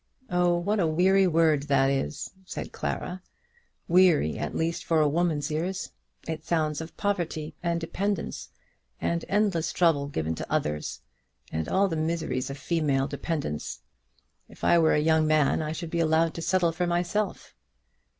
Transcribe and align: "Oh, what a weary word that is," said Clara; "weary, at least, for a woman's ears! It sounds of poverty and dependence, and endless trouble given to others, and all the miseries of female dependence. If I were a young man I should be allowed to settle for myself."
"Oh, 0.31 0.57
what 0.57 0.79
a 0.79 0.87
weary 0.87 1.27
word 1.27 1.67
that 1.67 1.91
is," 1.91 2.31
said 2.43 2.71
Clara; 2.71 3.21
"weary, 3.87 4.35
at 4.39 4.55
least, 4.55 4.83
for 4.83 4.99
a 4.99 5.07
woman's 5.07 5.51
ears! 5.51 5.91
It 6.27 6.43
sounds 6.43 6.81
of 6.81 6.97
poverty 6.97 7.53
and 7.61 7.79
dependence, 7.79 8.49
and 8.99 9.23
endless 9.29 9.71
trouble 9.71 10.07
given 10.07 10.33
to 10.33 10.51
others, 10.51 11.01
and 11.51 11.69
all 11.69 11.87
the 11.87 11.97
miseries 11.97 12.49
of 12.49 12.57
female 12.57 13.05
dependence. 13.07 13.81
If 14.49 14.63
I 14.63 14.79
were 14.79 14.95
a 14.95 14.99
young 14.99 15.27
man 15.27 15.61
I 15.61 15.71
should 15.71 15.91
be 15.91 15.99
allowed 15.99 16.33
to 16.33 16.41
settle 16.41 16.71
for 16.71 16.87
myself." 16.87 17.53